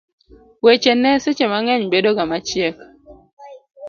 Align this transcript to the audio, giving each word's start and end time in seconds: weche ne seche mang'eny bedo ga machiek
weche 0.65 0.91
ne 1.01 1.11
seche 1.23 1.45
mang'eny 1.51 1.85
bedo 1.91 2.09
ga 2.17 2.23
machiek 2.31 2.77